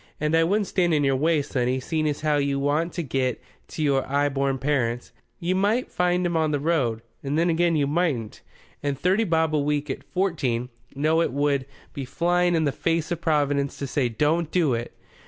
[0.19, 3.39] And I wouldn't stand in your way, sonny, seeing as how you want to get
[3.67, 5.11] to your 'igh born parents.
[5.39, 8.41] You might find 'em on the road, and then again you mightn't.
[8.81, 13.11] And thirty bob a week at fourteen no it would be flying in the face
[13.11, 14.95] of Providence to say 'don't do it!